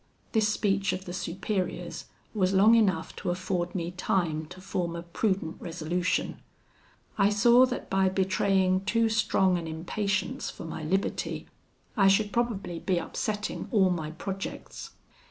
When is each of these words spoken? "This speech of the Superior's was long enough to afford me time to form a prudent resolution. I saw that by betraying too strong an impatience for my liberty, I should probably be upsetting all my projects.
"This 0.31 0.47
speech 0.47 0.93
of 0.93 1.05
the 1.05 1.13
Superior's 1.13 2.05
was 2.33 2.53
long 2.55 2.73
enough 2.73 3.15
to 3.17 3.29
afford 3.29 3.75
me 3.75 3.91
time 3.91 4.47
to 4.47 4.59
form 4.59 4.95
a 4.95 5.03
prudent 5.03 5.57
resolution. 5.59 6.41
I 7.19 7.29
saw 7.29 7.67
that 7.67 7.87
by 7.87 8.09
betraying 8.09 8.83
too 8.85 9.09
strong 9.09 9.59
an 9.59 9.67
impatience 9.67 10.49
for 10.49 10.65
my 10.65 10.81
liberty, 10.81 11.45
I 11.95 12.07
should 12.07 12.31
probably 12.33 12.79
be 12.79 12.97
upsetting 12.97 13.67
all 13.69 13.91
my 13.91 14.09
projects. 14.09 14.89